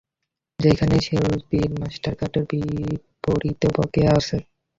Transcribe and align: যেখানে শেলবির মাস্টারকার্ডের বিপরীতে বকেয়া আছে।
যেখানে 0.59 0.95
শেলবির 1.05 1.69
মাস্টারকার্ডের 1.79 2.43
বিপরীতে 2.49 3.67
বকেয়া 3.75 4.11
আছে। 4.19 4.37